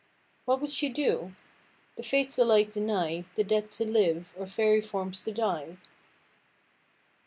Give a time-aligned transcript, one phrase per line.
[0.45, 1.35] What would she do?
[1.95, 5.77] The Fates alike deny The dead to live, or fairy forms to die."